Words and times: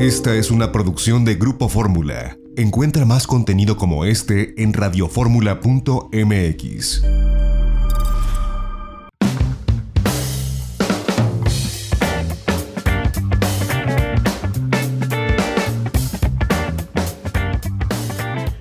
Esta 0.00 0.34
es 0.34 0.50
una 0.50 0.72
producción 0.72 1.24
de 1.26 1.34
Grupo 1.34 1.68
Fórmula. 1.68 2.38
Encuentra 2.56 3.04
más 3.04 3.26
contenido 3.26 3.76
como 3.76 4.06
este 4.06 4.54
en 4.62 4.72
radioformula.mx. 4.72 7.02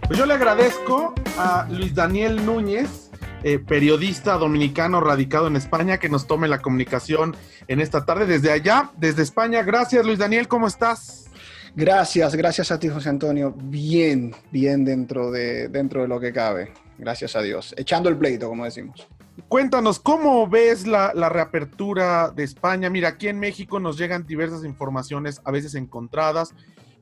Pues 0.08 0.20
yo 0.20 0.26
le 0.26 0.34
agradezco 0.34 1.14
a 1.38 1.66
Luis 1.72 1.96
Daniel 1.96 2.46
Núñez, 2.46 3.12
eh, 3.44 3.60
periodista 3.60 4.34
dominicano 4.34 5.00
radicado 5.00 5.48
en 5.48 5.56
España, 5.56 6.00
que 6.00 6.10
nos 6.10 6.28
tome 6.28 6.50
la 6.50 6.62
comunicación 6.62 7.38
en 7.70 7.80
esta 7.80 8.04
tarde 8.04 8.26
desde 8.26 8.52
allá, 8.52 8.92
desde 8.98 9.24
España. 9.24 9.64
Gracias, 9.64 10.06
Luis 10.06 10.20
Daniel, 10.20 10.50
¿cómo 10.50 10.68
estás? 10.68 11.29
Gracias, 11.76 12.36
gracias 12.36 12.72
a 12.72 12.80
ti, 12.80 12.90
José 12.90 13.10
Antonio. 13.10 13.54
Bien, 13.56 14.34
bien 14.52 14.84
dentro 14.84 15.32
de, 15.32 15.68
dentro 15.70 16.02
de 16.02 16.08
lo 16.08 16.20
que 16.20 16.34
cabe. 16.34 16.74
Gracias 16.98 17.36
a 17.36 17.42
Dios. 17.42 17.74
Echando 17.78 18.10
el 18.10 18.18
pleito, 18.18 18.50
como 18.50 18.66
decimos. 18.66 19.08
Cuéntanos, 19.48 20.00
¿cómo 20.00 20.48
ves 20.48 20.86
la, 20.86 21.14
la, 21.16 21.30
reapertura 21.30 22.30
de 22.30 22.44
España? 22.44 22.90
Mira, 22.90 23.10
aquí 23.10 23.30
en 23.30 23.40
México 23.40 23.80
nos 23.80 23.98
llegan 23.98 24.26
diversas 24.26 24.66
informaciones, 24.66 25.42
a 25.46 25.52
veces 25.52 25.76
encontradas, 25.76 26.54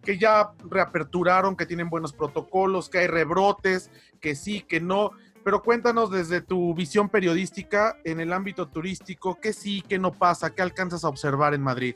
que 0.04 0.18
ya 0.18 0.52
reaperturaron, 0.70 1.56
que 1.56 1.66
tienen 1.66 1.90
buenos 1.90 2.14
protocolos, 2.14 2.90
que 2.90 3.00
hay 3.00 3.08
rebrotes, 3.08 3.90
que 4.22 4.36
sí, 4.36 4.62
que 4.62 4.80
no. 4.80 5.12
Pero 5.44 5.64
cuéntanos 5.64 6.12
desde 6.12 6.42
tu 6.42 6.74
visión 6.76 7.10
periodística 7.10 7.98
en 8.04 8.20
el 8.20 8.32
ámbito 8.32 8.68
turístico, 8.68 9.40
qué 9.42 9.52
sí, 9.52 9.84
qué 9.88 9.98
no 9.98 10.12
pasa, 10.12 10.52
qué 10.52 10.62
alcanzas 10.62 11.04
a 11.04 11.10
observar 11.10 11.54
en 11.54 11.62
Madrid. 11.62 11.96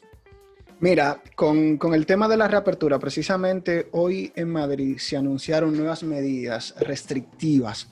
Mira, 0.81 1.21
con, 1.35 1.77
con, 1.77 1.93
el 1.93 2.07
tema 2.07 2.27
de 2.27 2.37
la 2.37 2.47
reapertura, 2.47 2.97
precisamente 2.97 3.87
hoy 3.91 4.33
en 4.35 4.49
Madrid 4.49 4.97
se 4.97 5.15
anunciaron 5.15 5.77
nuevas 5.77 6.01
medidas 6.01 6.73
restrictivas 6.79 7.87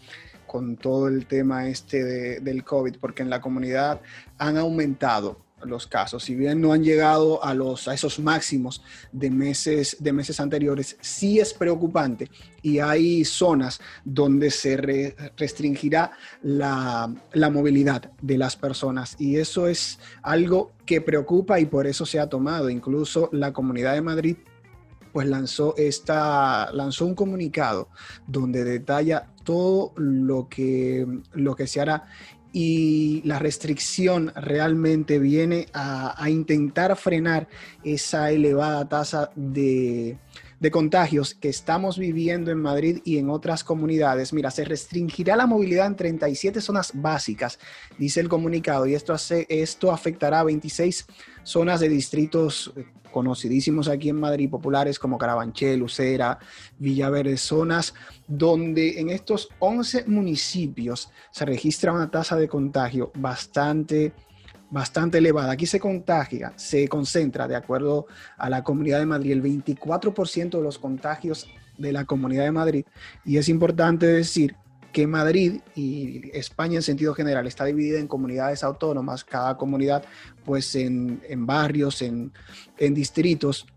con 0.48 0.76
todo 0.76 1.08
el 1.08 1.28
tema 1.28 1.68
este 1.68 2.04
de, 2.04 2.40
del 2.40 2.64
COVID, 2.64 2.96
porque 3.00 3.22
en 3.22 3.30
la 3.30 3.42
comunidad 3.42 4.02
han 4.40 4.58
aumentado 4.58 5.38
los 5.66 5.88
casos. 5.88 6.24
Si 6.24 6.36
bien 6.36 6.62
no 6.62 6.74
han 6.74 6.84
llegado 6.84 7.44
a, 7.44 7.54
los, 7.54 7.88
a 7.88 7.94
esos 7.94 8.20
máximos 8.20 8.82
de 9.12 9.30
meses, 9.30 9.98
de 10.00 10.14
meses 10.14 10.40
anteriores, 10.40 10.98
sí 11.02 11.40
es 11.40 11.54
preocupante 11.54 12.30
y 12.62 12.80
hay 12.80 13.26
zonas 13.26 13.80
donde 14.04 14.52
se 14.52 14.78
re, 14.78 15.16
restringirá 15.38 16.12
la, 16.42 17.14
la, 17.34 17.50
movilidad 17.50 18.12
de 18.22 18.38
las 18.38 18.56
personas 18.56 19.16
y 19.20 19.38
eso 19.38 19.68
es 19.68 20.00
algo 20.22 20.74
que 20.86 21.02
preocupa 21.02 21.60
y 21.60 21.66
por 21.66 21.88
eso 21.88 22.06
se 22.06 22.20
ha 22.20 22.28
tomado. 22.28 22.70
Incluso 22.70 23.30
la 23.32 23.54
Comunidad 23.54 23.94
de 23.94 24.02
Madrid 24.02 24.38
pues 25.12 25.28
lanzó, 25.28 25.76
esta, 25.78 26.72
lanzó 26.72 27.06
un 27.06 27.16
comunicado 27.16 27.90
donde 28.28 28.64
detalla 28.64 29.28
todo 29.44 29.94
lo 29.96 30.48
que, 30.48 31.06
lo 31.34 31.56
que 31.56 31.68
se 31.68 31.82
hará 31.82 32.06
y 32.52 33.22
la 33.26 33.40
restricción 33.40 34.32
realmente 34.36 35.20
viene 35.20 35.68
a, 35.74 36.30
intentar 36.30 36.96
frenar 36.96 37.48
esa 37.84 38.32
elevada 38.32 38.88
tasa 38.88 39.32
de, 39.36 40.18
de 40.60 40.72
contagios 40.72 41.34
que 41.34 41.50
estamos 41.50 41.98
viviendo 41.98 42.52
en 42.52 42.62
Madrid 42.62 43.00
y 43.04 43.18
en 43.18 43.30
otras 43.30 43.64
comunidades. 43.64 44.34
Mira, 44.34 44.52
se 44.52 44.66
restringirá 44.66 45.36
la 45.36 45.48
movilidad 45.48 45.88
en 45.88 45.96
37 45.96 46.62
zonas 46.62 46.92
básicas, 46.94 47.60
dice 47.98 48.20
el 48.20 48.30
comunicado, 48.30 48.86
y 48.86 48.94
esto, 48.94 49.14
hace, 49.14 49.46
esto 49.50 49.92
afectará 49.92 50.42
a 50.42 50.44
26 50.44 51.06
zonas 51.44 51.80
de 51.80 51.90
distritos 51.90 52.74
conocidísimos 53.12 53.88
aquí 53.88 54.10
en 54.10 54.20
Madrid, 54.20 54.50
populares 54.50 55.00
como 55.00 55.18
Carabanchel, 55.18 55.80
Lucera, 55.80 56.40
Villaverde, 56.78 57.38
zonas 57.38 57.94
donde 58.28 59.00
en 59.00 59.10
estos 59.10 59.50
11 59.60 60.06
municipios 60.06 61.10
se 61.32 61.46
registra 61.46 61.92
una 61.92 62.12
tasa 62.12 62.36
de 62.36 62.48
contagio 62.48 63.12
bastante 63.16 64.14
bastante 64.70 65.18
elevada. 65.18 65.52
Aquí 65.52 65.66
se 65.66 65.80
contagia, 65.80 66.54
se 66.56 66.88
concentra, 66.88 67.48
de 67.48 67.56
acuerdo 67.56 68.08
a 68.38 68.50
la 68.50 68.64
Comunidad 68.64 69.00
de 69.00 69.06
Madrid, 69.06 69.32
el 69.32 69.44
24% 69.44 70.58
de 70.58 70.64
los 70.64 70.78
contagios 70.80 71.48
de 71.78 71.92
la 71.92 72.06
Comunidad 72.06 72.44
de 72.44 72.52
Madrid. 72.52 72.86
Y 73.26 73.38
es 73.38 73.50
importante 73.50 74.06
decir 74.06 74.56
que 74.92 75.08
Madrid 75.08 75.62
y 75.76 76.36
España 76.38 76.78
en 76.78 76.82
sentido 76.82 77.14
general 77.14 77.48
está 77.48 77.66
dividida 77.66 78.00
en 78.00 78.08
comunidades 78.08 78.64
autónomas, 78.64 79.24
cada 79.24 79.56
comunidad 79.58 80.04
pues 80.46 80.76
en, 80.76 81.22
en 81.28 81.46
barrios, 81.46 82.02
en, 82.02 82.32
en, 82.78 82.94
distritos, 82.94 83.68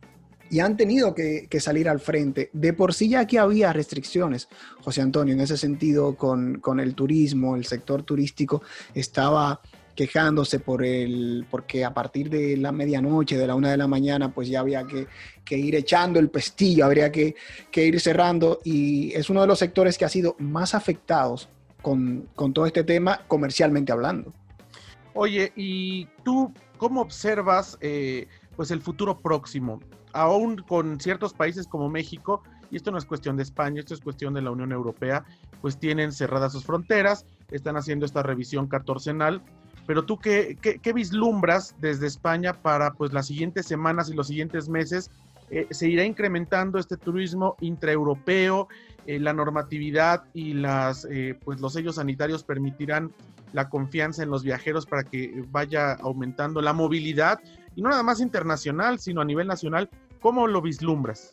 y 0.51 0.61
han 0.61 0.77
tenido 0.77 1.15
que, 1.15 1.49
que, 1.51 1.61
salir 1.61 1.89
al 1.89 2.01
frente. 2.01 2.51
De 2.53 2.73
por 2.73 2.95
sí 2.95 3.09
ya 3.09 3.21
aquí 3.21 3.37
había 3.37 3.73
restricciones, 3.73 4.49
José 4.81 5.03
Antonio, 5.03 5.35
en 5.35 5.41
ese 5.41 5.57
sentido 5.57 6.17
con, 6.17 6.61
con 6.61 6.81
el 6.81 6.95
turismo, 6.95 7.57
el 7.57 7.67
sector 7.67 8.03
turístico 8.03 8.63
estaba 8.95 9.61
quejándose 9.95 10.59
por 10.59 10.85
el, 10.85 11.47
porque 11.51 11.85
a 11.85 11.93
partir 11.93 12.31
de 12.31 12.57
la 12.57 12.73
medianoche, 12.73 13.37
de 13.37 13.47
la 13.47 13.55
una 13.55 13.71
de 13.71 13.77
la 13.77 13.87
mañana, 13.87 14.33
pues 14.33 14.49
ya 14.49 14.61
había 14.61 14.85
que, 14.85 15.07
que 15.45 15.57
ir 15.57 15.75
echando 15.75 16.19
el 16.19 16.31
pestillo, 16.31 16.85
habría 16.85 17.13
que, 17.13 17.35
que, 17.71 17.85
ir 17.85 18.01
cerrando 18.01 18.61
y 18.65 19.13
es 19.13 19.29
uno 19.31 19.43
de 19.43 19.47
los 19.47 19.59
sectores 19.59 19.99
que 19.99 20.05
ha 20.05 20.09
sido 20.09 20.37
más 20.39 20.75
afectados 20.75 21.49
con, 21.83 22.29
con 22.35 22.53
todo 22.53 22.67
este 22.67 22.85
tema 22.85 23.23
comercialmente 23.29 23.93
hablando. 23.93 24.33
Oye, 25.15 25.53
¿y 25.57 26.07
tú 26.25 26.53
cómo 26.79 27.03
observas 27.03 27.77
eh, 27.81 28.29
pues 28.57 28.71
el 28.71 28.81
futuro 28.81 29.19
próximo? 29.21 29.81
Aún 30.15 30.57
con 30.57 31.01
ciertos 31.01 31.35
países 31.35 31.67
como 31.67 31.89
México, 31.89 32.43
y 32.71 32.77
esto 32.77 32.91
no 32.91 32.99
es 32.99 33.05
cuestión 33.05 33.37
de 33.37 33.43
España, 33.43 33.81
esto 33.81 33.93
es 33.93 34.01
cuestión 34.01 34.33
de 34.33 34.41
la 34.41 34.51
Unión 34.51 34.73
Europea, 34.73 35.25
pues 35.61 35.79
tienen 35.79 36.13
cerradas 36.13 36.53
sus 36.53 36.65
fronteras, 36.65 37.27
están 37.51 37.77
haciendo 37.77 38.07
esta 38.07 38.23
revisión 38.23 38.67
catorcenal 38.67 39.43
pero 39.93 40.07
tú 40.07 40.19
qué, 40.19 40.57
qué, 40.63 40.79
qué, 40.79 40.95
vislumbras 40.95 41.75
desde 41.79 42.07
España 42.07 42.55
para 42.55 42.95
pues 42.95 43.13
las 43.13 43.27
siguientes 43.27 43.67
semanas 43.67 44.09
y 44.09 44.15
los 44.15 44.27
siguientes 44.27 44.67
meses? 44.67 45.11
Eh, 45.51 45.67
¿Se 45.71 45.87
irá 45.87 46.03
incrementando 46.03 46.79
este 46.79 46.97
turismo 46.97 47.57
intraeuropeo? 47.61 48.69
Eh, 49.07 49.21
¿La 49.21 49.35
normatividad 49.35 50.25
y 50.33 50.55
las, 50.55 51.07
eh, 51.11 51.39
pues 51.45 51.61
los 51.61 51.75
sellos 51.75 51.97
sanitarios 51.97 52.43
permitirán 52.43 53.13
la 53.53 53.69
confianza 53.69 54.23
en 54.23 54.31
los 54.31 54.43
viajeros 54.45 54.87
para 54.87 55.05
que 55.05 55.45
vaya 55.51 55.93
aumentando 55.93 56.63
la 56.63 56.73
movilidad? 56.73 57.39
Y 57.77 57.83
no 57.83 57.91
nada 57.91 58.03
más 58.03 58.23
internacional, 58.23 58.99
sino 58.99 59.21
a 59.21 59.27
nivel 59.27 59.47
nacional. 59.47 59.91
¿Cómo 60.23 60.47
lo 60.47 60.63
vislumbras? 60.63 61.33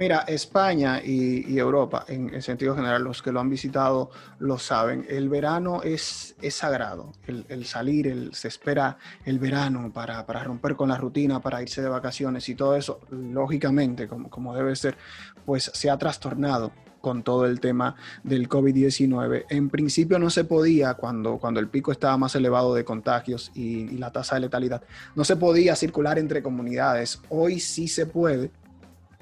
Mira, 0.00 0.20
España 0.20 1.02
y, 1.04 1.58
Europa, 1.58 2.06
en, 2.08 2.32
en, 2.32 2.40
sentido 2.40 2.74
general, 2.74 3.04
los 3.04 3.20
que 3.20 3.32
lo 3.32 3.38
han 3.38 3.50
visitado 3.50 4.08
lo 4.38 4.58
saben, 4.58 5.04
el 5.10 5.28
verano 5.28 5.82
es, 5.82 6.36
es 6.40 6.54
sagrado, 6.54 7.12
el, 7.26 7.66
salir, 7.66 8.30
se 8.32 8.48
espera 8.48 8.96
el 9.26 9.38
verano 9.38 9.92
para, 9.92 10.24
para, 10.24 10.42
romper 10.42 10.74
con 10.74 10.88
la 10.88 10.96
rutina, 10.96 11.40
para 11.40 11.60
irse 11.60 11.82
de 11.82 11.90
vacaciones 11.90 12.48
y 12.48 12.54
todo 12.54 12.76
eso, 12.76 13.00
lógicamente, 13.10 14.08
como, 14.08 14.30
como 14.30 14.54
debe 14.54 14.74
ser, 14.74 14.96
pues 15.44 15.70
se 15.74 15.90
ha 15.90 15.98
trastornado 15.98 16.72
con 17.02 17.22
todo 17.22 17.44
el 17.44 17.60
tema 17.60 17.94
del 18.22 18.48
COVID-19. 18.48 19.44
En 19.50 19.68
principio 19.68 20.18
no 20.18 20.30
se 20.30 20.44
podía, 20.44 20.94
cuando, 20.94 21.36
cuando 21.36 21.60
el 21.60 21.68
pico 21.68 21.92
estaba 21.92 22.16
más 22.16 22.34
elevado 22.34 22.74
de 22.74 22.86
contagios 22.86 23.52
y, 23.54 23.80
y 23.80 23.98
la 23.98 24.12
tasa 24.12 24.36
de 24.36 24.40
letalidad, 24.40 24.82
no 25.14 25.24
se 25.24 25.36
podía 25.36 25.76
circular 25.76 26.18
entre 26.18 26.42
comunidades. 26.42 27.20
Hoy 27.28 27.60
sí 27.60 27.86
se 27.86 28.06
puede 28.06 28.50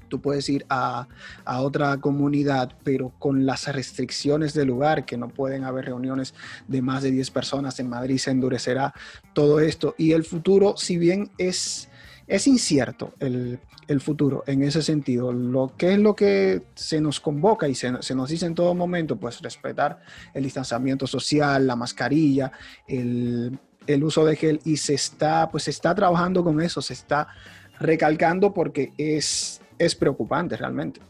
tú 0.08 0.20
puedes 0.20 0.48
ir 0.48 0.64
a, 0.69 1.08
a, 1.44 1.60
otra 1.60 1.96
comunidad, 1.98 2.72
pero 2.84 3.12
con 3.19 3.46
las 3.46 3.66
restricciones 3.72 4.54
del 4.54 4.69
lugar, 4.69 5.04
que 5.04 5.16
no 5.16 5.28
pueden 5.28 5.64
haber 5.64 5.86
reuniones 5.86 6.34
de 6.66 6.82
más 6.82 7.02
de 7.02 7.10
10 7.10 7.30
personas, 7.30 7.78
en 7.80 7.88
Madrid 7.88 8.18
se 8.18 8.30
endurecerá 8.30 8.92
todo 9.32 9.60
esto. 9.60 9.94
Y 9.98 10.12
el 10.12 10.24
futuro, 10.24 10.76
si 10.76 10.98
bien 10.98 11.30
es, 11.38 11.88
es 12.26 12.47
incierto 12.47 13.14
el, 13.20 13.60
el 13.88 14.00
futuro 14.00 14.44
en 14.47 14.62
ese 14.62 14.83
sentido, 14.83 15.33
lo 15.33 15.72
que 15.77 15.94
es 15.94 15.98
lo 15.98 16.15
que 16.15 16.62
se 16.74 17.00
nos 17.00 17.21
convoca 17.21 17.68
y 17.68 17.74
se, 17.74 18.03
se 18.03 18.15
nos 18.15 18.28
dice 18.28 18.47
en 18.47 18.54
todo 18.54 18.74
momento, 18.74 19.16
pues 19.16 19.41
respetar 19.41 20.00
el 20.34 20.44
distanciamiento 20.44 21.06
social, 21.06 21.66
la 21.66 21.74
mascarilla, 21.74 22.53
el, 22.86 23.59
el 23.88 24.04
uso 24.04 24.24
de 24.24 24.36
gel 24.36 24.60
y 24.65 24.77
se 24.77 24.94
está, 24.94 25.48
pues 25.50 25.65
se 25.65 25.71
está 25.71 25.94
trabajando 25.94 26.44
con 26.44 26.60
eso, 26.60 26.83
se 26.83 26.92
está 26.92 27.28
recalcando 27.80 28.53
porque 28.53 28.92
es 28.98 29.62
es 29.78 29.95
preocupante 29.95 30.57
realmente. 30.57 31.01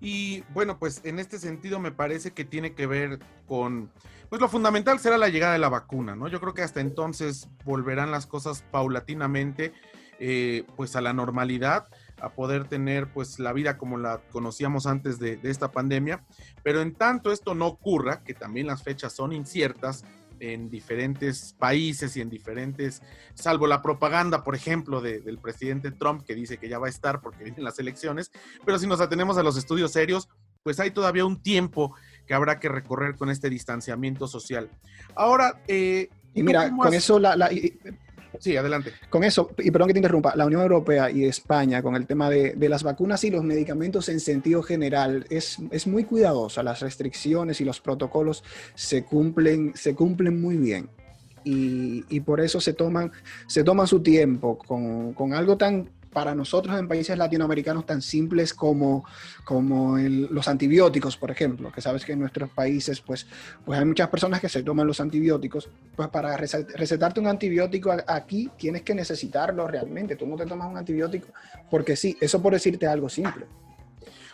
Y 0.00 0.42
bueno, 0.52 0.78
pues 0.78 1.00
en 1.04 1.18
este 1.18 1.38
sentido 1.38 1.80
me 1.80 1.90
parece 1.90 2.32
que 2.32 2.44
tiene 2.44 2.74
que 2.74 2.86
ver 2.86 3.18
con, 3.46 3.90
pues 4.28 4.40
lo 4.40 4.48
fundamental 4.48 4.98
será 4.98 5.16
la 5.16 5.28
llegada 5.28 5.54
de 5.54 5.58
la 5.58 5.68
vacuna, 5.68 6.14
¿no? 6.14 6.28
Yo 6.28 6.40
creo 6.40 6.54
que 6.54 6.62
hasta 6.62 6.80
entonces 6.80 7.48
volverán 7.64 8.10
las 8.10 8.26
cosas 8.26 8.62
paulatinamente, 8.70 9.72
eh, 10.18 10.64
pues 10.76 10.96
a 10.96 11.00
la 11.00 11.12
normalidad, 11.12 11.88
a 12.20 12.30
poder 12.30 12.66
tener 12.66 13.12
pues 13.12 13.38
la 13.38 13.52
vida 13.52 13.76
como 13.78 13.98
la 13.98 14.20
conocíamos 14.30 14.86
antes 14.86 15.18
de, 15.18 15.36
de 15.36 15.50
esta 15.50 15.70
pandemia, 15.70 16.24
pero 16.62 16.80
en 16.80 16.94
tanto 16.94 17.32
esto 17.32 17.54
no 17.54 17.66
ocurra, 17.66 18.22
que 18.22 18.34
también 18.34 18.66
las 18.66 18.82
fechas 18.82 19.14
son 19.14 19.32
inciertas, 19.32 20.04
en 20.40 20.70
diferentes 20.70 21.54
países 21.58 22.16
y 22.16 22.20
en 22.20 22.30
diferentes, 22.30 23.02
salvo 23.34 23.66
la 23.66 23.82
propaganda, 23.82 24.42
por 24.42 24.54
ejemplo, 24.54 25.00
del 25.00 25.38
presidente 25.38 25.90
Trump 25.90 26.24
que 26.24 26.34
dice 26.34 26.58
que 26.58 26.68
ya 26.68 26.78
va 26.78 26.86
a 26.86 26.90
estar 26.90 27.20
porque 27.20 27.44
vienen 27.44 27.64
las 27.64 27.78
elecciones, 27.78 28.30
pero 28.64 28.78
si 28.78 28.86
nos 28.86 29.00
atenemos 29.00 29.38
a 29.38 29.42
los 29.42 29.56
estudios 29.56 29.92
serios, 29.92 30.28
pues 30.62 30.80
hay 30.80 30.90
todavía 30.90 31.24
un 31.24 31.40
tiempo 31.42 31.94
que 32.26 32.34
habrá 32.34 32.58
que 32.58 32.68
recorrer 32.68 33.14
con 33.14 33.30
este 33.30 33.48
distanciamiento 33.48 34.26
social. 34.26 34.68
Ahora, 35.14 35.62
eh, 35.68 36.08
y 36.34 36.42
mira, 36.42 36.70
con 36.76 36.92
eso 36.92 37.18
la, 37.18 37.48
Sí, 38.38 38.56
adelante. 38.56 38.92
Con 39.08 39.24
eso, 39.24 39.50
y 39.58 39.70
perdón 39.70 39.88
que 39.88 39.94
te 39.94 39.98
interrumpa, 39.98 40.34
la 40.36 40.46
Unión 40.46 40.62
Europea 40.62 41.10
y 41.10 41.24
España 41.24 41.82
con 41.82 41.96
el 41.96 42.06
tema 42.06 42.30
de, 42.30 42.54
las 42.68 42.82
vacunas 42.82 43.22
y 43.24 43.30
los 43.30 43.44
medicamentos 43.44 44.08
en 44.08 44.20
sentido 44.20 44.62
general 44.62 45.26
es, 45.30 45.58
es, 45.70 45.86
muy 45.86 46.04
cuidadosa. 46.04 46.62
Las 46.62 46.80
restricciones 46.80 47.60
y 47.60 47.64
los 47.64 47.80
protocolos 47.80 48.44
se 48.74 49.04
cumplen, 49.04 49.72
se 49.74 49.94
cumplen 49.94 50.40
muy 50.40 50.56
bien. 50.56 50.88
Y, 51.44 52.20
por 52.20 52.40
eso 52.40 52.60
se 52.60 52.72
toman, 52.72 53.12
se 53.46 53.62
toman 53.62 53.86
su 53.86 54.02
tiempo 54.02 54.58
con 54.58 55.32
algo 55.32 55.56
tan 55.56 55.88
para 56.16 56.34
nosotros 56.34 56.78
en 56.78 56.88
países 56.88 57.18
latinoamericanos 57.18 57.84
tan 57.84 58.00
simples 58.00 58.54
como, 58.54 59.04
como 59.44 59.98
los 59.98 60.48
antibióticos, 60.48 61.14
por 61.18 61.30
ejemplo, 61.30 61.70
que 61.70 61.82
sabes 61.82 62.06
que 62.06 62.12
en 62.12 62.20
nuestros 62.20 62.48
países 62.48 63.02
pues, 63.02 63.26
pues 63.66 63.78
hay 63.78 63.84
muchas 63.84 64.08
personas 64.08 64.40
que 64.40 64.48
se 64.48 64.62
toman 64.62 64.86
los 64.86 64.98
antibióticos, 64.98 65.68
pues 65.94 66.08
para 66.08 66.34
recetarte 66.38 67.20
un 67.20 67.26
antibiótico 67.26 67.94
aquí 68.06 68.50
tienes 68.56 68.80
que 68.80 68.94
necesitarlo 68.94 69.68
realmente, 69.68 70.16
tú 70.16 70.26
no 70.26 70.36
te 70.36 70.46
tomas 70.46 70.70
un 70.70 70.78
antibiótico 70.78 71.28
porque 71.70 71.96
sí, 71.96 72.16
eso 72.18 72.40
por 72.40 72.54
decirte 72.54 72.86
algo 72.86 73.10
simple. 73.10 73.44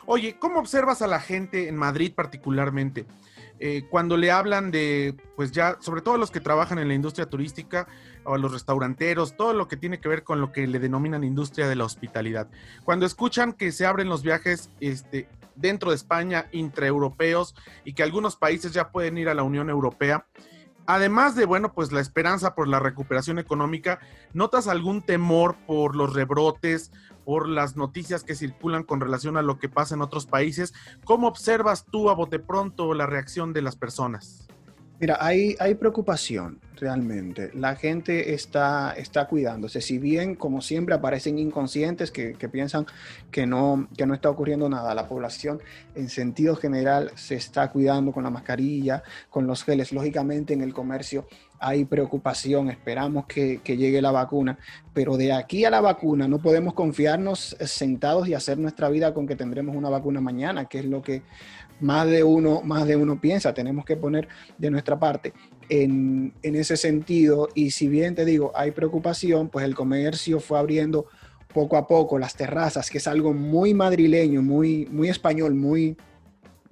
Oye, 0.07 0.37
¿cómo 0.39 0.61
observas 0.61 1.03
a 1.03 1.09
la 1.09 1.19
gente 1.19 1.67
en 1.67 1.75
Madrid 1.75 2.13
particularmente? 2.15 3.07
Eh, 3.65 3.85
cuando 3.89 4.17
le 4.17 4.33
hablan 4.33 4.73
de, 4.73 5.15
pues 5.37 5.53
ya, 5.53 5.77
sobre 5.79 6.01
todo 6.01 6.19
los 6.19 6.33
que 6.33 6.41
trabajan 6.41 6.81
en 6.81 6.89
la 6.89 6.95
industria 6.95 7.27
turística 7.27 7.87
o 8.25 8.35
a 8.35 8.39
los 8.39 8.51
restauranteros, 8.51 9.37
todo 9.37 9.53
lo 9.53 9.69
que 9.69 9.77
tiene 9.77 10.01
que 10.01 10.09
ver 10.09 10.25
con 10.25 10.41
lo 10.41 10.51
que 10.51 10.67
le 10.67 10.81
denominan 10.81 11.23
industria 11.23 11.69
de 11.69 11.77
la 11.77 11.85
hospitalidad. 11.85 12.49
Cuando 12.83 13.07
escuchan 13.07 13.53
que 13.53 13.71
se 13.71 13.87
abren 13.87 14.09
los 14.09 14.25
viajes 14.25 14.69
este, 14.81 15.29
dentro 15.55 15.91
de 15.91 15.97
España, 15.97 16.49
intraeuropeos, 16.51 17.55
y 17.85 17.93
que 17.93 18.03
algunos 18.03 18.35
países 18.35 18.73
ya 18.73 18.91
pueden 18.91 19.17
ir 19.17 19.29
a 19.29 19.35
la 19.35 19.45
Unión 19.45 19.71
Europea, 19.71 20.27
además 20.87 21.35
de, 21.35 21.45
bueno, 21.45 21.73
pues 21.73 21.93
la 21.93 22.01
esperanza 22.01 22.55
por 22.55 22.69
la 22.69 22.79
recuperación 22.79 23.39
económica, 23.39 24.01
¿notas 24.33 24.69
algún 24.69 25.03
temor 25.03 25.57
por 25.67 25.97
los 25.97 26.15
rebrotes 26.15 26.91
por 27.25 27.49
las 27.49 27.77
noticias 27.77 28.25
que 28.25 28.35
circulan 28.35 28.83
con 28.83 29.01
relación 29.01 29.37
a 29.37 29.43
lo 29.43 29.59
que 29.59 29.69
pasa 29.69 29.95
en 29.95 30.03
otros 30.03 30.27
países. 30.27 30.75
¿Cómo 31.05 31.29
observas 31.29 31.85
tú 31.85 32.11
a 32.11 32.15
bote 32.15 32.39
pronto 32.39 32.95
la 32.95 33.07
reacción 33.07 33.53
de 33.53 33.63
las 33.63 33.77
personas? 33.77 34.49
Mira, 35.03 35.19
hay, 35.19 35.57
hay 35.59 35.75
preocupación 35.75 36.61
realmente. 36.77 37.51
La 37.55 37.75
gente 37.75 38.35
está, 38.35 38.95
está 38.97 39.27
cuidándose. 39.27 39.81
Si 39.81 39.99
bien, 39.99 40.37
como 40.37 40.61
siempre, 40.61 40.95
aparecen 40.95 41.41
inconscientes 41.41 42.13
que, 42.13 42.37
piensan 42.49 42.87
que 43.33 43.45
no, 43.45 43.89
que 43.97 44.07
no 44.07 44.15
está 44.15 44.31
ocurriendo 44.31 44.69
nada, 44.69 44.95
la 44.95 45.09
población 45.09 45.61
en 45.97 46.09
sentido 46.09 46.55
general 46.55 47.11
se 47.17 47.35
está 47.35 47.73
cuidando 47.73 48.13
con 48.13 48.23
la 48.23 48.31
mascarilla, 48.31 49.03
con 49.29 49.49
los 49.49 49.65
geles. 49.65 49.91
Lógicamente, 49.91 50.55
en 50.55 50.61
el 50.61 50.73
comercio 50.73 51.27
hay 51.59 51.85
preocupación, 51.85 52.71
esperamos 52.71 53.27
que, 53.27 53.61
que, 53.63 53.77
llegue 53.77 54.03
la 54.03 54.11
vacuna, 54.13 54.59
pero 54.93 55.17
de 55.17 55.33
aquí 55.33 55.65
a 55.65 55.71
la 55.71 55.81
vacuna 55.81 56.27
no 56.27 56.39
podemos 56.39 56.75
confiarnos 56.75 57.57
sentados 57.61 58.27
y 58.27 58.35
hacer 58.35 58.59
nuestra 58.59 58.89
vida 58.89 59.15
con 59.15 59.29
que 59.29 59.37
tendremos 59.37 59.77
una 59.77 59.89
vacuna 59.89 60.21
mañana, 60.21 60.65
que 60.65 60.81
es 60.81 60.85
lo 60.87 61.03
que 61.03 61.23
más 61.83 62.09
de 62.09 62.25
uno, 62.25 62.63
más 62.63 62.87
de 62.87 62.97
uno 62.97 63.21
piensa. 63.21 63.53
Tenemos 63.53 63.85
que 63.85 63.97
poner 63.97 64.29
de 64.57 64.71
nuestra 64.71 64.99
parte 64.99 65.33
en, 65.69 66.33
en 66.43 66.55
ese 66.57 66.77
sentido. 66.77 67.49
Y 67.55 67.73
si 67.73 67.89
bien 67.89 68.15
te 68.15 68.25
digo, 68.25 68.53
hay 68.55 68.71
preocupación, 68.71 69.49
pues 69.49 69.65
el 69.65 69.75
comercio 69.75 70.41
fue 70.41 70.59
abriendo 70.59 71.07
poco 71.53 71.77
a 71.77 71.87
poco 71.87 72.19
las 72.19 72.35
terrazas, 72.35 72.91
que 72.91 72.99
es 72.99 73.07
algo 73.07 73.33
muy 73.33 73.75
madrileño, 73.75 74.43
muy, 74.43 74.87
muy 74.91 75.09
español, 75.09 75.55
muy, 75.55 75.97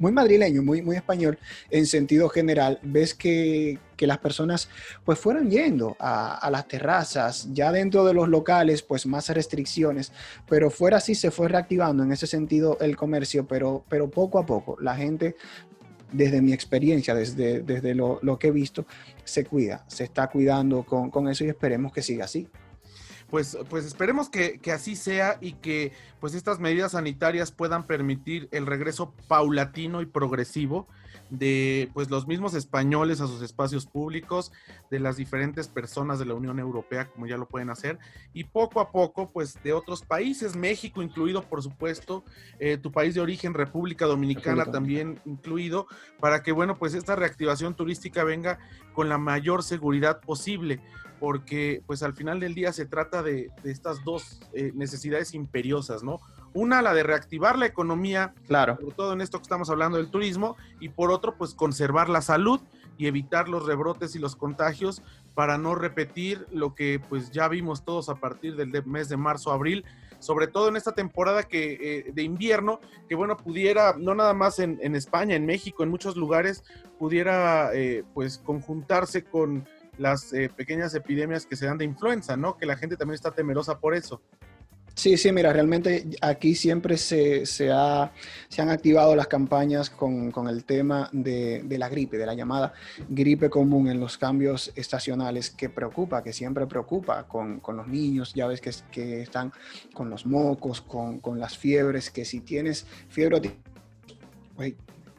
muy 0.01 0.13
madrileño, 0.13 0.63
muy, 0.63 0.81
muy 0.83 0.97
español 0.97 1.39
en 1.71 1.87
sentido 1.87 2.29
general, 2.29 2.81
ves 2.83 3.15
que, 3.15 3.79
las 4.01 4.17
personas 4.17 4.71
pues 5.05 5.19
fueron 5.19 5.51
yendo 5.51 5.95
a, 6.01 6.49
las 6.51 6.67
terrazas, 6.67 7.49
ya 7.53 7.71
dentro 7.71 8.07
de 8.07 8.15
los 8.15 8.31
locales 8.31 8.81
pues 8.81 9.05
más 9.05 9.29
restricciones, 9.29 10.11
pero 10.49 10.71
fuera 10.71 11.01
sí 11.01 11.15
se 11.15 11.31
fue 11.31 11.49
reactivando 11.49 12.03
en 12.03 12.11
ese 12.11 12.27
sentido 12.27 12.79
el 12.81 12.97
comercio, 12.97 13.47
pero, 13.47 13.85
pero 13.91 14.09
poco 14.09 14.39
a 14.39 14.47
poco 14.47 14.79
la 14.81 14.97
gente 14.97 15.37
desde 16.13 16.41
mi 16.41 16.55
experiencia, 16.55 17.15
desde, 17.15 17.61
desde 17.61 17.95
lo, 17.95 18.39
que 18.39 18.49
he 18.49 18.53
visto, 18.53 18.87
se 19.23 19.45
cuida, 19.45 19.85
se 19.87 20.05
está 20.05 20.29
cuidando 20.29 20.83
con, 20.83 21.11
con 21.11 21.29
eso 21.29 21.45
y 21.45 21.49
esperemos 21.49 21.93
que 21.93 22.01
siga 22.01 22.25
así 22.25 22.49
pues, 23.31 23.57
pues 23.69 23.85
esperemos 23.85 24.29
que, 24.29 24.61
así 24.73 24.97
sea 24.97 25.39
y 25.41 25.53
que 25.53 25.93
pues 26.19 26.35
estas 26.35 26.59
medidas 26.59 26.93
sanitarias 26.93 27.53
puedan 27.53 27.87
permitir 27.87 28.49
el 28.51 28.67
regreso 28.67 29.15
paulatino 29.29 30.03
y 30.03 30.07
progresivo 30.07 30.89
de 31.31 31.89
pues 31.95 32.11
los 32.11 32.27
mismos 32.27 32.55
españoles 32.55 33.21
a 33.21 33.29
sus 33.29 33.41
espacios 33.43 33.87
públicos, 33.87 34.53
de 34.91 34.99
las 34.99 35.17
diferentes 35.17 35.69
personas 35.69 36.19
de 36.19 36.25
la 36.25 36.35
Unión 36.35 36.59
Europea, 36.59 37.07
como 37.07 37.29
ya 37.29 37.37
lo 37.37 37.47
pueden 37.47 37.71
hacer, 37.71 38.01
y 38.33 38.45
poco 38.45 38.81
a 38.81 38.91
poco, 38.91 39.29
pues 39.29 39.63
de 39.63 39.73
otros 39.73 40.03
países, 40.03 40.57
México 40.57 41.03
incluido, 41.03 41.43
por 41.43 41.63
supuesto, 41.63 42.25
eh, 42.59 42.79
tu 42.79 42.91
país 42.91 43.15
de 43.15 43.21
origen, 43.21 43.55
República 43.55 44.07
Dominicana 44.07 44.65
también 44.67 45.21
incluido, 45.25 45.87
para 46.19 46.43
que, 46.43 46.51
bueno, 46.51 46.77
pues 46.77 46.95
esta 46.95 47.15
reactivación 47.15 47.77
turística 47.77 48.25
venga 48.25 48.59
con 48.93 49.09
la 49.09 49.19
mayor 49.19 49.63
seguridad 49.63 50.21
posible 50.21 50.81
porque 51.21 51.83
pues 51.87 52.03
al 52.03 52.15
final 52.15 52.41
del 52.41 52.55
día 52.55 52.73
se 52.73 52.87
trata 52.87 53.23
de, 53.23 53.51
estas 53.63 54.03
dos 54.05 54.41
eh, 54.55 54.73
necesidades 54.75 55.35
imperiosas, 55.35 56.03
¿no? 56.03 56.19
Una, 56.53 56.83
la 56.83 56.95
de 56.95 57.05
reactivar 57.05 57.57
la 57.59 57.67
economía, 57.67 58.35
claro. 58.49 58.77
sobre 58.81 58.95
todo 58.97 59.13
en 59.13 59.21
esto 59.21 59.39
que 59.39 59.43
estamos 59.43 59.71
hablando 59.71 59.99
del 59.99 60.11
turismo, 60.11 60.57
y 60.81 60.89
por 60.89 61.13
otro, 61.13 61.37
pues 61.37 61.55
conservar 61.55 62.09
la 62.09 62.23
salud 62.23 62.61
y 62.99 63.07
evitar 63.07 63.49
los 63.49 63.67
rebrotes 63.67 64.17
y 64.17 64.19
los 64.19 64.35
contagios 64.35 65.03
para 65.35 65.59
no 65.59 65.75
repetir 65.75 66.47
lo 66.51 66.75
que 66.75 67.01
pues 67.09 67.31
ya 67.31 67.49
vimos 67.49 67.85
todos 67.85 68.09
a 68.09 68.17
partir 68.17 68.57
del 68.57 68.85
mes 68.85 69.09
de 69.09 69.17
marzo, 69.17 69.53
abril, 69.53 69.85
sobre 70.19 70.49
todo 70.49 70.69
en 70.69 70.77
esta 70.77 70.93
temporada 70.93 71.45
que, 71.45 71.79
eh, 71.81 72.13
de 72.13 72.23
invierno, 72.23 72.81
que 73.09 73.15
bueno, 73.15 73.37
pudiera, 73.37 73.95
no 73.97 74.15
nada 74.15 74.35
más 74.35 74.59
en, 74.59 74.95
España, 74.95 75.35
en 75.35 75.47
México, 75.47 75.83
en 75.83 75.91
muchos 75.91 76.17
lugares, 76.17 76.63
pudiera 76.99 77.71
eh, 77.75 78.05
pues 78.13 78.39
conjuntarse 78.39 79.25
con 79.25 79.67
las 80.01 80.33
eh, 80.33 80.51
pequeñas 80.55 80.95
epidemias 80.95 81.45
que 81.45 81.57
se 81.57 81.67
dan 81.67 81.77
de 81.77 81.85
influenza, 81.85 82.37
¿no? 82.37 82.57
Que 82.57 82.65
la 82.65 82.77
gente 82.77 82.97
también 82.97 83.15
está 83.15 83.31
temerosa 83.31 83.79
por 83.79 83.95
eso. 83.95 84.21
Sí, 84.95 85.17
sí, 85.17 85.31
mira, 85.31 85.53
realmente 85.53 86.11
aquí 86.21 86.55
siempre 86.55 86.97
se, 86.97 87.47
se, 87.47 87.71
ha, 87.71 88.13
se 88.49 88.61
han 88.61 88.71
activado 88.71 89.15
las 89.15 89.29
campañas 89.29 89.89
con, 89.89 90.31
con 90.31 90.49
el 90.49 90.65
tema 90.65 91.09
de, 91.13 91.63
de, 91.65 91.79
la 91.79 91.89
gripe, 91.89 92.19
de 92.19 92.27
la 92.27 92.35
llamada 92.35 92.73
gripe 93.09 93.49
común 93.49 93.89
en 93.89 94.01
los 94.01 94.19
cambios 94.19 94.73
estacionales, 94.75 95.51
que 95.51 95.69
preocupa, 95.69 96.23
que 96.23 96.33
siempre 96.33 96.67
preocupa 96.67 97.27
con, 97.29 97.61
con 97.61 97.77
los 97.77 97.87
niños, 97.87 98.35
ya 98.35 98.47
ves 98.47 98.61
que, 98.61 98.71
que 98.91 99.23
están 99.23 99.53
con 99.95 100.11
los 100.11 100.27
mocos, 100.27 100.81
con, 100.81 101.21
con, 101.21 101.39
las 101.39 101.57
fiebres, 101.57 102.11
que 102.11 102.25
si 102.25 102.41
tienes 102.41 102.87
fiebre, 103.09 103.41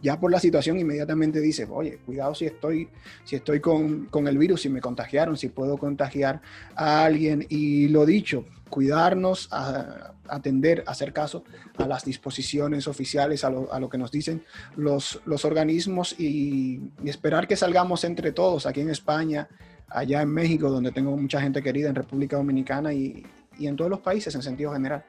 ya 0.02 0.20
por 0.20 0.32
la 0.32 0.40
situación 0.40 0.80
inmediatamente 0.80 1.40
dices, 1.40 1.68
oye, 1.72 2.00
cuidado 2.06 2.34
si 2.36 2.46
estoy, 2.46 2.90
si 3.24 3.36
estoy 3.36 3.60
con, 3.60 4.06
con, 4.06 4.28
el 4.28 4.38
virus, 4.38 4.62
si 4.62 4.70
me 4.70 4.82
contagiaron, 4.82 5.38
si 5.38 5.50
puedo 5.50 5.78
contagiar 5.78 6.42
a 6.76 7.04
alguien. 7.04 7.46
Y 7.50 7.88
lo 7.90 8.06
dicho, 8.06 8.46
cuidarnos, 8.70 9.48
a, 9.52 10.14
atender, 10.28 10.84
hacer 10.88 11.12
caso 11.12 11.44
a 11.78 11.86
las 11.86 12.06
disposiciones 12.06 12.88
oficiales, 12.88 13.44
a 13.44 13.50
lo, 13.50 13.72
a 13.74 13.80
lo 13.80 13.90
que 13.90 13.98
nos 13.98 14.12
dicen 14.12 14.44
los, 14.78 15.22
los 15.26 15.44
organismos 15.44 16.16
y, 16.18 16.80
y 17.04 17.10
esperar 17.10 17.48
que 17.48 17.58
salgamos 17.58 18.06
entre 18.06 18.32
todos 18.32 18.66
aquí 18.66 18.80
en 18.80 18.90
España, 18.90 19.50
allá 19.90 20.22
en 20.22 20.30
México, 20.30 20.70
donde 20.70 20.92
tengo 20.92 21.16
mucha 21.18 21.42
gente 21.42 21.62
querida, 21.62 21.90
en 21.90 21.96
República 21.96 22.38
Dominicana 22.38 22.94
y, 22.94 23.26
y 23.60 23.68
en 23.68 23.76
todos 23.76 23.92
los 23.92 24.00
países 24.00 24.34
en 24.36 24.42
sentido 24.42 24.74
general. 24.74 25.04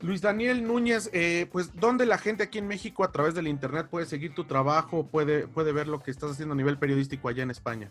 Luis 0.00 0.20
Daniel 0.20 0.66
Núñez, 0.66 1.08
eh, 1.12 1.46
pues, 1.50 1.70
¿dónde 1.74 2.04
la 2.04 2.18
gente 2.18 2.42
aquí 2.42 2.58
en 2.58 2.66
México 2.66 3.02
a 3.02 3.12
través 3.12 3.34
del 3.34 3.48
Internet 3.48 3.86
puede 3.90 4.04
seguir 4.04 4.34
tu 4.34 4.44
trabajo, 4.44 5.06
puede, 5.06 5.48
puede 5.48 5.72
ver 5.72 5.88
lo 5.88 6.02
que 6.02 6.10
estás 6.10 6.32
haciendo 6.32 6.52
a 6.52 6.56
nivel 6.56 6.78
periodístico 6.78 7.28
allá 7.28 7.42
en 7.42 7.50
España? 7.50 7.90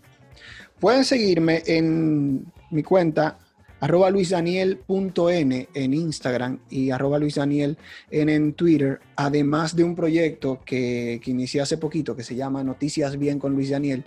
Pueden 0.79 1.03
seguirme 1.03 1.63
en 1.65 2.45
mi 2.69 2.83
cuenta 2.83 3.39
arroba 3.79 4.09
luisdaniel.n 4.09 5.69
en 5.73 5.93
Instagram 5.93 6.59
y 6.69 6.91
arroba 6.91 7.17
luisdaniel 7.17 7.77
en 8.11 8.53
Twitter, 8.53 8.99
además 9.15 9.75
de 9.75 9.83
un 9.83 9.95
proyecto 9.95 10.61
que, 10.63 11.19
que 11.23 11.31
inicié 11.31 11.61
hace 11.61 11.77
poquito 11.77 12.15
que 12.15 12.23
se 12.23 12.35
llama 12.35 12.63
Noticias 12.63 13.17
Bien 13.17 13.39
con 13.39 13.53
Luis 13.53 13.71
Daniel, 13.71 14.03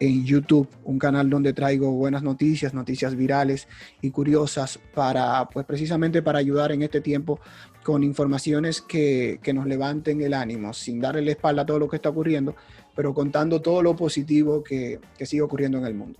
en 0.00 0.24
YouTube, 0.24 0.68
un 0.84 0.98
canal 0.98 1.30
donde 1.30 1.52
traigo 1.52 1.92
buenas 1.92 2.22
noticias, 2.22 2.74
noticias 2.74 3.14
virales 3.14 3.68
y 4.00 4.10
curiosas 4.10 4.78
para, 4.94 5.48
pues 5.48 5.64
precisamente 5.64 6.22
para 6.22 6.38
ayudar 6.38 6.72
en 6.72 6.82
este 6.82 7.00
tiempo 7.00 7.40
con 7.82 8.02
informaciones 8.02 8.80
que, 8.80 9.38
que 9.42 9.52
nos 9.52 9.66
levanten 9.66 10.20
el 10.20 10.34
ánimo, 10.34 10.72
sin 10.72 11.00
darle 11.00 11.22
la 11.22 11.32
espalda 11.32 11.62
a 11.62 11.66
todo 11.66 11.78
lo 11.78 11.88
que 11.88 11.96
está 11.96 12.08
ocurriendo, 12.08 12.54
pero 12.94 13.14
contando 13.14 13.60
todo 13.60 13.82
lo 13.82 13.94
positivo 13.96 14.62
que, 14.62 15.00
que 15.16 15.26
sigue 15.26 15.42
ocurriendo 15.42 15.78
en 15.78 15.86
el 15.86 15.94
mundo. 15.94 16.18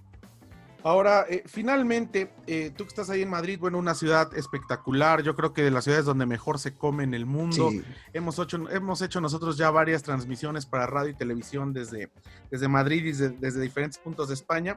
Ahora, 0.84 1.26
eh, 1.28 1.44
finalmente, 1.46 2.32
eh, 2.46 2.72
tú 2.76 2.84
que 2.84 2.88
estás 2.88 3.08
ahí 3.08 3.22
en 3.22 3.30
Madrid, 3.30 3.58
bueno, 3.60 3.78
una 3.78 3.94
ciudad 3.94 4.36
espectacular, 4.36 5.22
yo 5.22 5.36
creo 5.36 5.52
que 5.52 5.62
de 5.62 5.70
las 5.70 5.84
ciudades 5.84 6.04
donde 6.04 6.26
mejor 6.26 6.58
se 6.58 6.74
come 6.74 7.04
en 7.04 7.14
el 7.14 7.24
mundo. 7.24 7.70
Hemos, 8.12 8.38
hecho, 8.40 8.68
hemos 8.68 9.00
hecho 9.00 9.20
nosotros 9.20 9.56
ya 9.56 9.70
varias 9.70 10.02
transmisiones 10.02 10.66
para 10.66 10.86
radio 10.86 11.10
y 11.10 11.14
televisión 11.14 11.72
desde, 11.72 12.10
desde 12.50 12.66
Madrid 12.66 13.04
y 13.04 13.12
desde, 13.12 13.60
diferentes 13.60 13.98
puntos 13.98 14.28
de 14.28 14.34
España, 14.34 14.76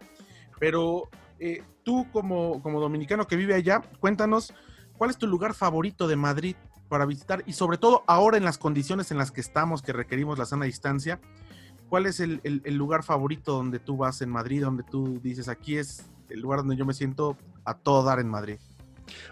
pero 0.60 1.10
eh, 1.40 1.64
tú 1.84 2.06
como, 2.12 2.62
como 2.62 2.80
dominicano 2.80 3.26
que 3.26 3.36
vive 3.36 3.56
allá, 3.56 3.82
cuéntanos, 4.00 4.54
¿cuál 4.98 5.10
es 5.10 5.18
tu 5.18 5.26
lugar 5.26 5.56
favorito 5.56 6.08
de 6.08 6.18
Madrid 6.18 6.56
para 6.88 7.08
visitar? 7.08 7.44
Y 7.48 7.54
sobre 7.54 7.80
todo 7.80 8.04
ahora 8.06 8.38
en 8.38 8.44
las 8.44 8.60
condiciones 8.60 9.10
en 9.10 9.18
las 9.18 9.32
que 9.32 9.42
estamos, 9.42 9.82
que 9.82 9.92
requerimos 9.92 10.38
la 10.38 10.46
sana 10.46 10.66
distancia, 10.66 11.20
¿Cuál 11.89 12.08
es 12.08 12.20
el, 12.20 12.42
lugar 12.65 13.04
favorito 13.04 13.54
donde 13.54 13.80
tú 13.80 13.98
vas 13.98 14.22
en 14.22 14.30
Madrid, 14.30 14.62
donde 14.62 14.84
tú 14.84 15.20
dices, 15.22 15.48
aquí 15.48 15.77
es 15.77 16.06
el 16.30 16.42
lugar 16.42 16.60
donde 16.60 16.75
yo 16.75 16.86
me 16.86 16.94
siento 16.94 17.38
a 17.63 17.75
todo 17.75 18.04
dar 18.04 18.20
en 18.20 18.27
Madrid? 18.27 18.58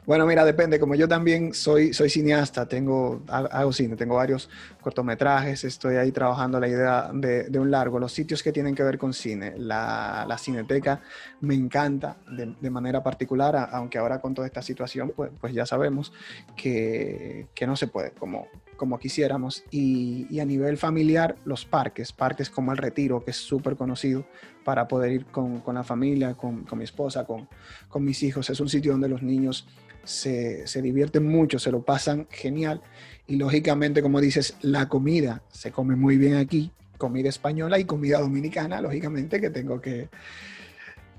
Bueno, 0.05 0.25
mira, 0.25 0.45
depende. 0.45 0.79
Como 0.79 0.95
yo 0.95 1.07
también 1.07 1.53
soy, 1.53 1.93
soy 1.93 2.09
cineasta, 2.09 2.67
tengo, 2.67 3.23
hago 3.27 3.71
cine, 3.73 3.95
tengo 3.95 4.15
varios 4.15 4.49
cortometrajes, 4.81 5.63
estoy 5.63 5.95
ahí 5.95 6.11
trabajando 6.11 6.59
la 6.59 6.67
idea 6.67 7.09
de, 7.13 7.59
un 7.59 7.71
largo. 7.71 7.99
Los 7.99 8.11
sitios 8.11 8.43
que 8.43 8.51
tienen 8.51 8.75
que 8.75 8.83
ver 8.83 8.97
con 8.97 9.13
cine, 9.13 9.53
la, 9.57 10.37
cineteca 10.39 11.01
me 11.41 11.55
encanta 11.55 12.17
de, 12.29 12.69
manera 12.69 13.01
particular, 13.01 13.69
aunque 13.71 13.97
ahora 13.97 14.19
con 14.19 14.33
toda 14.33 14.47
esta 14.47 14.61
situación, 14.61 15.13
pues, 15.15 15.31
pues 15.39 15.53
ya 15.53 15.65
sabemos 15.65 16.11
que, 16.55 17.47
que 17.53 17.67
no 17.67 17.75
se 17.75 17.87
puede, 17.87 18.11
como, 18.11 18.47
como 18.75 18.99
quisiéramos. 18.99 19.63
Y, 19.71 20.39
a 20.39 20.45
nivel 20.45 20.77
familiar, 20.77 21.37
los 21.45 21.65
parques, 21.65 22.11
parques 22.11 22.49
como 22.49 22.71
el 22.71 22.77
Retiro, 22.77 23.23
que 23.23 23.31
es 23.31 23.37
súper 23.37 23.77
conocido 23.77 24.25
para 24.63 24.87
poder 24.87 25.11
ir 25.11 25.25
con, 25.25 25.61
la 25.73 25.83
familia, 25.83 26.33
con, 26.33 26.65
mi 26.75 26.83
esposa, 26.83 27.25
con, 27.25 27.47
con, 27.89 28.03
mis 28.03 28.23
hijos. 28.23 28.49
Es 28.49 28.59
un 28.59 28.69
sitio 28.69 28.91
donde 28.91 29.09
los 29.09 29.21
niños 29.21 29.67
se, 30.03 30.67
se 30.67 30.81
divierten 30.81 31.25
mucho, 31.25 31.59
se 31.59 31.71
lo 31.71 31.81
pasan 31.81 32.27
genial. 32.29 32.81
Y 33.27 33.37
lógicamente, 33.37 34.01
como 34.01 34.19
dices, 34.19 34.55
la 34.61 34.89
comida 34.89 35.43
se 35.51 35.71
come 35.71 35.95
muy 35.95 36.17
bien 36.17 36.35
aquí, 36.35 36.71
comida 36.97 37.29
española 37.29 37.79
y 37.79 37.85
comida 37.85 38.19
dominicana, 38.19 38.81
lógicamente 38.81 39.39
que 39.39 39.49
tengo 39.49 39.79
que, 39.79 40.09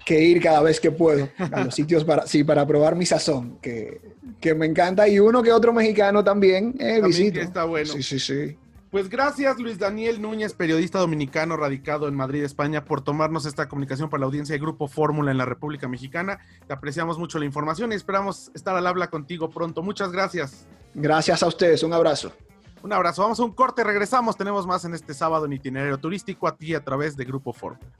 que 0.04 0.22
ir 0.22 0.40
cada 0.40 0.62
vez 0.62 0.80
que 0.80 0.90
puedo 0.90 1.28
a 1.38 1.64
los 1.64 1.74
sitios 1.74 2.04
para, 2.04 2.26
sí, 2.26 2.44
para 2.44 2.66
probar 2.66 2.94
mi 2.94 3.06
sazón, 3.06 3.58
que, 3.60 4.00
que 4.40 4.54
me 4.54 4.66
encanta. 4.66 5.08
Y 5.08 5.18
uno 5.18 5.42
que 5.42 5.52
otro 5.52 5.72
mexicano 5.72 6.22
también, 6.22 6.74
eh, 6.78 7.00
visito. 7.02 7.40
está 7.40 7.64
bueno. 7.64 7.92
Sí, 7.92 8.02
sí, 8.02 8.18
sí. 8.18 8.56
Pues 8.94 9.08
gracias 9.08 9.58
Luis 9.58 9.80
Daniel 9.80 10.22
Núñez, 10.22 10.54
periodista 10.54 11.00
dominicano 11.00 11.56
radicado 11.56 12.06
en 12.06 12.14
Madrid, 12.14 12.44
España, 12.44 12.84
por 12.84 13.00
tomarnos 13.00 13.44
esta 13.44 13.68
comunicación 13.68 14.08
para 14.08 14.20
la 14.20 14.26
audiencia 14.26 14.52
de 14.52 14.60
Grupo 14.60 14.86
Fórmula 14.86 15.32
en 15.32 15.36
la 15.36 15.44
República 15.44 15.88
Mexicana. 15.88 16.38
Te 16.68 16.74
apreciamos 16.74 17.18
mucho 17.18 17.40
la 17.40 17.44
información 17.44 17.90
y 17.90 17.96
esperamos 17.96 18.52
estar 18.54 18.76
al 18.76 18.86
habla 18.86 19.10
contigo 19.10 19.50
pronto. 19.50 19.82
Muchas 19.82 20.12
gracias. 20.12 20.68
Gracias 20.94 21.42
a 21.42 21.48
ustedes, 21.48 21.82
un 21.82 21.92
abrazo. 21.92 22.32
Un 22.84 22.92
abrazo, 22.92 23.22
vamos 23.22 23.40
a 23.40 23.42
un 23.42 23.50
corte, 23.50 23.82
regresamos, 23.82 24.36
tenemos 24.36 24.64
más 24.64 24.84
en 24.84 24.94
este 24.94 25.12
sábado 25.12 25.46
en 25.46 25.54
itinerario 25.54 25.98
turístico 25.98 26.46
a 26.46 26.56
ti 26.56 26.76
a 26.76 26.84
través 26.84 27.16
de 27.16 27.24
Grupo 27.24 27.52
Fórmula. 27.52 27.90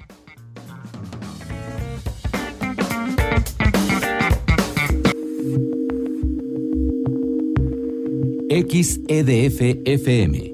XEDF 8.49 9.61
FM 9.85 10.54